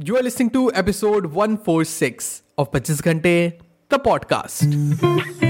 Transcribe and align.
You 0.00 0.16
are 0.16 0.22
listening 0.22 0.50
to 0.50 0.72
episode 0.74 1.26
146 1.26 2.42
of 2.56 2.70
25 2.70 3.02
Ghante, 3.02 3.60
the 3.88 3.98
podcast. 3.98 5.47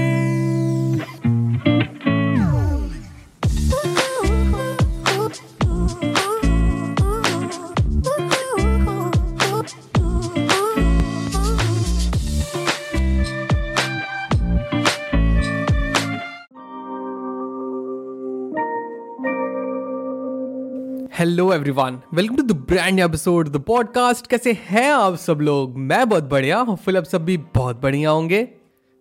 Hello 21.19 21.53
everyone 21.53 22.01
welcome 22.13 22.35
to 22.35 22.43
the 22.43 22.51
brand 22.51 22.99
episode 22.99 23.49
the 23.49 23.57
podcast 23.57 24.27
कैसे 24.27 24.51
हैं 24.53 24.91
आप 24.91 25.15
सब 25.15 25.39
लोग? 25.41 25.77
मैं 25.77 26.09
बहुत 26.09 26.23
बढ़िया 26.23 26.59
होपफुल 26.59 26.97
आप 26.97 27.03
सब 27.03 27.25
भी 27.25 27.37
बहुत 27.37 27.81
बढ़िया 27.81 28.09
होंगे। 28.09 28.47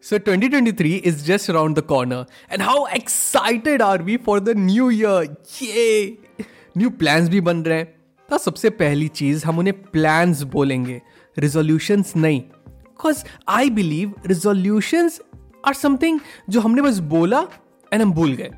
So 0.02 0.18
2023 0.18 0.98
is 1.04 1.24
just 1.24 1.50
around 1.50 1.78
the 1.78 1.80
corner 1.80 2.24
and 2.52 2.62
how 2.62 2.86
excited 2.86 3.82
are 3.82 4.02
we 4.02 4.16
for 4.16 4.40
the 4.40 4.48
new 4.48 4.90
year 4.90 5.36
ये 5.62 6.18
न्यू 6.76 6.90
प्लान्स 6.90 7.28
भी 7.28 7.40
बन 7.40 7.62
रहे 7.62 7.78
हैं। 7.78 7.94
तो 8.30 8.38
सबसे 8.38 8.70
पहली 8.70 9.08
चीज़ 9.08 9.44
हम 9.44 9.58
उन्हें 9.58 9.82
प्लान्स 9.82 10.42
बोलेंगे। 10.42 11.02
रिजोल्यूशंस 11.38 12.12
नहीं। 12.16 12.40
Because 12.68 13.24
I 13.48 13.70
believe 13.70 14.14
resolutions 14.26 15.20
are 15.66 15.74
something 15.74 16.20
जो 16.48 16.60
हमने 16.60 16.82
बस 16.82 16.98
बोला 16.98 17.46
एंड 17.92 18.02
हम 18.02 18.12
भूल 18.12 18.32
गए। 18.32 18.50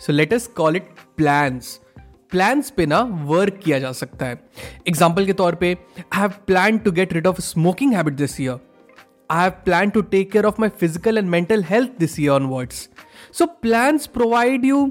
So 0.00 0.12
let 0.12 0.34
us 0.34 0.46
call 0.46 0.76
it 0.76 0.88
plans 1.16 1.80
plans 2.30 2.70
पे 2.70 2.86
ना 2.86 3.00
वर्क 3.26 3.60
किया 3.64 3.78
जा 3.78 3.92
सकता 3.92 4.26
है। 4.26 4.40
एग्ज़ाम्पल 4.88 5.26
के 5.26 5.32
तौर 5.32 5.54
पे 5.54 5.72
I 5.72 6.20
have 6.20 6.32
plan 6.46 6.78
to 6.78 6.92
get 6.92 7.12
rid 7.12 7.26
of 7.26 7.40
smoking 7.40 7.94
habit 7.94 8.14
this 8.14 8.40
year 8.40 8.58
I 9.30 9.42
have 9.42 9.50
plan 9.64 9.90
to 9.90 10.00
take 10.14 10.30
care 10.32 10.44
of 10.44 10.60
my 10.60 10.68
physical 10.80 11.18
and 11.18 11.28
mental 11.28 11.64
health 11.64 11.98
this 11.98 12.18
year 12.20 12.32
onwards 12.32 12.88
so 13.38 13.46
plans 13.62 14.06
provide 14.06 14.64
you 14.64 14.86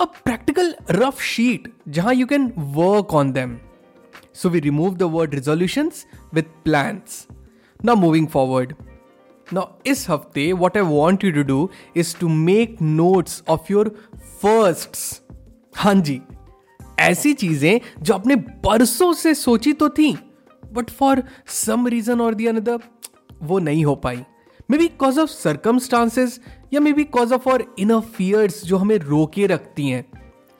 a 0.00 0.04
practical 0.24 0.74
rough 0.90 1.20
sheet 1.20 1.72
जहाँ 1.88 2.14
you 2.14 2.26
can 2.26 2.52
work 2.56 3.14
on 3.14 3.32
them 3.32 3.56
so 4.34 4.48
we 4.48 4.60
remove 4.60 4.96
the 4.96 5.02
word 5.12 5.34
resolutions 5.34 6.06
with 6.34 6.54
plans 6.64 7.26
now 7.84 7.96
moving 7.96 8.26
forward 8.26 8.74
Now, 9.54 9.62
इस 9.86 10.08
हफ़्ते 10.10 10.52
what 10.52 10.76
I 10.76 10.82
want 10.82 11.24
you 11.24 11.30
to 11.32 11.42
do 11.42 11.68
is 11.96 12.16
to 12.20 12.28
make 12.28 12.76
notes 12.82 13.42
of 13.48 13.72
your 13.72 13.88
first 14.42 15.22
हाँ 15.76 15.94
जी। 15.94 16.20
ऐसी 17.00 17.32
चीज़ें 17.34 17.80
जो 18.02 18.14
आपने 18.14 18.36
बरसों 18.36 19.12
से 19.12 19.34
सोची 19.34 19.72
तो 19.72 19.88
थी 19.90 20.16
but 20.72 20.90
for 20.90 21.22
some 21.54 21.86
reason 21.88 22.20
or 22.20 22.34
the 22.34 22.46
another 22.46 22.78
वो 23.42 23.58
नहीं 23.58 23.84
हो 23.84 23.94
पाई। 23.96 24.24
May 24.70 24.78
be 24.78 24.88
cause 25.00 25.18
of 25.18 25.30
circumstances 25.30 26.40
या 26.74 26.80
मे 26.80 26.92
बी 26.92 27.04
कॉज 27.06 27.32
ऑफ़ 27.32 27.48
और 27.48 27.64
इन 27.78 27.98
फियर्स 28.00 28.64
जो 28.64 28.76
हमें 28.76 28.96
रोके 28.98 29.46
रखती 29.46 29.88
हैं। 29.88 30.04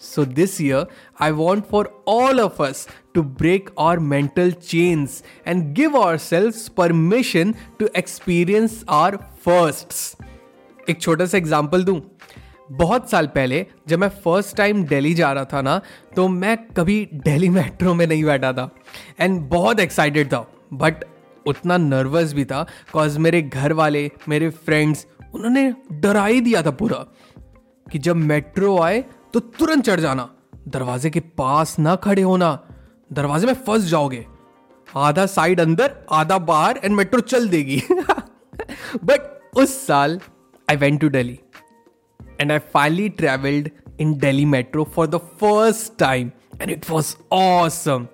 So 0.02 0.24
this 0.24 0.60
year 0.60 0.86
I 1.22 1.30
want 1.32 1.64
for 1.70 1.90
all 2.08 2.40
of 2.40 2.62
us 2.62 2.86
to 3.14 3.22
break 3.22 3.70
our 3.78 3.98
mental 3.98 4.50
chains 4.52 5.22
and 5.46 5.62
give 5.76 5.96
ourself 6.18 6.68
permission 6.76 7.54
to 7.80 7.88
experience 7.96 8.84
our 8.88 9.16
first 9.44 10.90
एक 10.90 11.00
छोटा 11.00 11.26
सा 11.26 11.38
एग्ज़ाम्पल 11.38 11.84
दूँ। 11.84 12.00
बहुत 12.72 13.10
साल 13.10 13.26
पहले 13.26 13.66
जब 13.88 13.98
मैं 13.98 14.08
फ़र्स्ट 14.08 14.56
टाइम 14.56 14.84
दिल्ली 14.84 15.14
जा 15.14 15.32
रहा 15.32 15.44
था 15.44 15.62
ना 15.62 15.80
तो 16.16 16.28
मैं 16.28 16.66
कभी 16.66 17.08
दिल्ली 17.14 17.48
मेट्रो 17.48 17.94
में 17.94 18.06
नहीं 18.06 18.24
बैठा 18.24 18.52
था। 18.52 18.70
एंड 19.20 19.40
बहुत 19.40 19.80
एक्साइटेड 19.80 20.26
था 20.26 20.52
बट 20.72 20.94
उतना 21.46 21.76
नर्वस 21.76 22.32
भी 22.32 22.44
था 22.44 22.66
कॉज 22.92 23.18
मेरे 23.18 23.42
घर 23.42 23.72
वाले 23.72 24.10
मेरे 24.28 24.50
फ्रेंड्स 24.50 25.06
उन्होंने 25.34 25.74
डरा 25.92 26.26
ही 26.26 26.40
दिया 26.40 26.62
था 26.62 26.70
पूरा 26.70 27.06
कि 27.92 27.98
जब 27.98 28.16
मेट्रो 28.16 28.78
आए 28.78 29.04
तो 29.34 29.40
तुरंत 29.40 29.84
चढ़ 29.84 30.00
जाना। 30.00 30.34
दरवाजे 30.68 31.10
के 31.10 31.20
पास 31.20 31.78
ना 31.78 31.96
खड़े 31.96 32.22
होना। 32.22 32.66
दरवाजे 33.12 33.46
में 33.46 33.54
फंस 33.54 33.82
जाओगे। 33.82 34.26
आधा 34.96 35.26
साइड 35.26 35.60
अंदर, 35.60 35.96
आधा 36.12 36.38
बाहर 36.38 36.80
एंड 36.84 36.94
मेट्रो 36.94 37.20
चल 37.20 37.48
देगी। 37.48 37.82
बट 39.04 39.40
उस 39.56 39.86
साल 39.86 40.20
I 40.70 40.76
went 40.76 41.00
to 41.00 41.08
Delhi 41.08 41.40
and 42.40 42.52
I 42.52 42.58
finally 42.58 43.08
travelled 43.08 43.70
in 44.00 44.18
Delhi 44.18 44.44
metro 44.44 44.84
for 44.84 45.06
the 45.06 45.16
first 45.16 45.92
time 45.98 46.30
and 46.62 46.70
it 46.70 46.90
was 46.90 47.16
awesome 47.32 48.06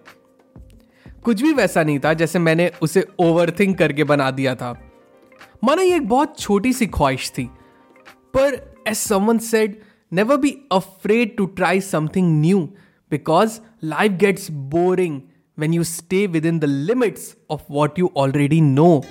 कुछ 1.22 1.42
भी 1.42 1.52
वैसा 1.52 1.82
नहीं 1.82 1.98
था 1.98 2.12
जैसे 2.12 2.38
मैंने 2.38 2.70
उसे 2.82 3.06
ओवर 3.18 3.50
थिंक 3.50 3.78
करके 3.78 4.04
बना 4.04 4.30
दिया 4.30 4.54
था। 4.54 4.90
माना 5.64 5.82
ये 5.82 5.96
एक 5.96 6.08
बहुत 6.08 6.40
छोटी 6.40 6.72
सी 6.72 6.86
ख्वाहिश 6.86 7.30
थी। 7.30 7.44
पर 8.34 8.74
as 8.88 8.94
someone 8.94 9.38
said 9.38 9.80
never 10.12 10.36
be 10.36 10.50
afraid 10.72 11.36
to 11.36 11.46
try 11.46 11.80
something 11.80 12.40
new 12.40 12.60
because 13.10 13.60
life 13.84 14.12
gets 14.12 14.50
boring 14.50 15.20
when 15.58 15.74
you 15.74 15.84
stay 15.84 16.26
within 16.46 16.58
the 16.58 16.64
limits 16.64 17.36
of 17.50 17.60
what 17.70 17.98
you 17.98 18.10
already 18.16 18.60
know 18.60 19.02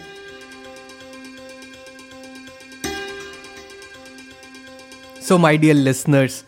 So, 5.22 5.38
my 5.38 5.56
dear 5.56 5.74
listeners, 5.74 6.44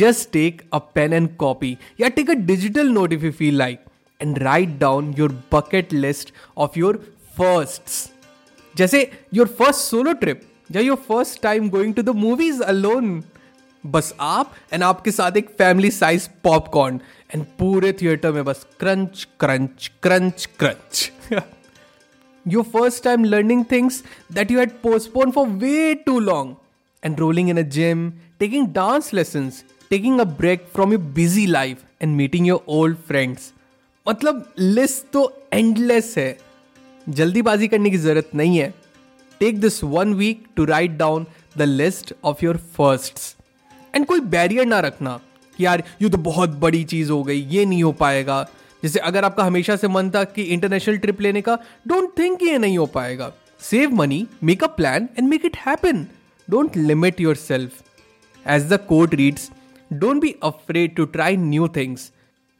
just 0.00 0.30
take 0.32 0.62
a 0.72 0.80
pen 0.80 1.12
and 1.12 1.36
copy. 1.38 1.78
Yeah, 1.96 2.08
take 2.08 2.28
a 2.28 2.36
digital 2.52 2.84
note 2.84 3.12
if 3.12 3.22
you 3.22 3.32
feel 3.32 3.54
like, 3.54 3.84
and 4.20 4.40
write 4.42 4.78
down 4.78 5.12
your 5.12 5.28
bucket 5.56 5.92
list 5.92 6.32
of 6.56 6.76
your 6.76 6.94
firsts. 7.38 8.08
जैसे 8.76 9.10
your 9.34 9.46
first 9.60 9.84
solo 9.92 10.14
trip 10.24 10.42
या 10.76 10.82
your 10.82 10.98
first 11.10 11.42
time 11.42 11.68
going 11.76 11.94
to 11.98 12.04
the 12.10 12.14
movies 12.24 12.60
alone. 12.74 13.22
बस 13.86 14.14
आप 14.20 14.54
and 14.72 14.82
आपके 14.82 15.10
साथ 15.10 15.36
एक 15.36 15.48
family 15.58 15.90
size 15.90 16.28
popcorn 16.44 17.00
and 17.34 17.44
पूरे 17.58 17.92
theatre 17.92 18.32
में 18.32 18.44
बस 18.44 18.66
crunch 18.80 19.28
crunch 19.40 19.90
crunch 20.02 20.48
crunch 20.58 21.10
your 22.52 22.62
first 22.70 23.02
time 23.06 23.24
learning 23.32 23.60
things 23.72 23.96
that 24.36 24.52
you 24.52 24.60
had 24.60 24.70
postponed 24.84 25.34
for 25.34 25.44
way 25.64 25.94
too 26.06 26.20
long 26.28 26.48
enrolling 27.07 27.53
in 27.53 27.61
a 27.61 27.67
gym, 27.75 28.07
taking 28.41 28.65
dance 28.77 29.11
lessons, 29.19 29.63
taking 29.91 30.19
a 30.21 30.25
break 30.41 30.67
from 30.75 30.95
your 30.95 31.03
busy 31.19 31.45
life 31.53 31.85
and 32.01 32.19
meeting 32.21 32.49
your 32.49 32.59
old 32.77 32.97
friends. 33.09 33.51
मतलब 34.05 34.43
list 34.59 35.05
तो 35.13 35.31
endless 35.53 36.13
है। 36.17 36.37
जल्दीबाजी 37.07 37.67
करने 37.67 37.89
की 37.89 37.97
ज़रूरत 37.97 38.29
नहीं 38.35 38.57
है। 38.57 38.73
Take 39.39 39.59
this 39.61 39.83
one 39.83 40.13
week 40.13 40.45
to 40.55 40.65
write 40.65 40.91
down 40.97 41.25
the 41.57 41.61
list 41.61 42.13
of 42.23 42.43
your 42.45 42.57
first 42.77 43.19
and 43.95 44.05
कोई 44.05 44.19
बैरियर 44.35 44.65
ना 44.65 44.79
रखना 44.79 45.19
कि 45.57 45.65
यार 45.65 45.83
ये 46.01 46.09
तो 46.09 46.17
बहुत 46.17 46.49
बड़ी 46.59 46.83
चीज़ 46.83 47.11
हो 47.11 47.21
गई 47.23 47.41
ये 47.41 47.65
नहीं 47.65 47.83
हो 47.83 47.91
पाएगा। 48.01 48.41
जैसे 48.83 48.99
अगर 48.99 49.25
आपका 49.25 49.43
हमेशा 49.43 49.75
से 49.75 49.87
मन 49.87 50.09
था 50.15 50.23
कि 50.23 50.43
इंटरनेशनल 50.55 50.97
ट्रिप 50.97 51.21
लेने 51.21 51.41
का 51.41 51.57
डोंट 51.87 52.17
थिंक 52.19 52.43
ये 52.43 52.57
नहीं 52.57 52.77
हो 52.77 52.85
पाएगा। 52.85 53.31
Save 53.61 53.93
money 53.95 54.25
make 54.43 54.63
a 54.63 54.67
plan 54.67 55.09
and 55.17 55.27
make 55.29 55.45
it 55.45 55.57
happen 55.65 56.05
Don't 56.49 56.73
limit 56.77 57.19
yourself. 57.19 57.83
As 58.45 58.69
the 58.69 58.79
quote 58.79 59.13
reads, 59.13 59.51
don't 59.99 60.21
be 60.21 60.37
afraid 60.41 60.95
to 60.95 61.05
try 61.07 61.35
new 61.35 61.67
things. 61.67 62.13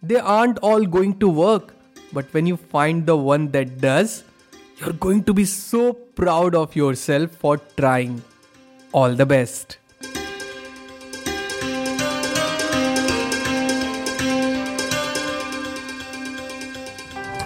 They 0.03 0.17
aren't 0.17 0.59
all 0.59 0.85
going 0.85 1.19
to 1.19 1.29
work, 1.29 1.73
but 2.11 2.25
when 2.33 2.45
you 2.45 2.57
find 2.57 3.05
the 3.05 3.15
one 3.15 3.49
that 3.51 3.79
does, 3.79 4.23
you're 4.77 4.91
going 4.91 5.23
to 5.23 5.33
be 5.33 5.45
so 5.45 5.93
proud 5.93 6.53
of 6.53 6.75
yourself 6.75 7.31
for 7.31 7.57
trying. 7.77 8.21
All 8.91 9.13
the 9.13 9.25
best. 9.25 9.77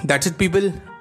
That's 0.03 0.25
it, 0.25 0.40
people. 0.40 0.74